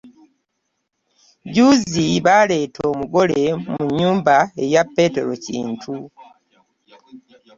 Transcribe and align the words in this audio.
Jjuuzi 1.47 2.05
baaleeta 2.25 2.81
omugole 2.91 3.41
mu 3.67 3.77
nnyumba 3.87 4.35
eya 4.63 4.83
Petero 4.95 5.33
Kintu. 5.45 5.95